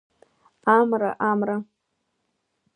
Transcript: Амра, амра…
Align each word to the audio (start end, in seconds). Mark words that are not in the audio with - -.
Амра, 0.77 1.11
амра… 1.29 1.57